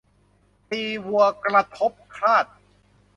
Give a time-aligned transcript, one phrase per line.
[0.69, 2.45] ตีวัวกระทบคราด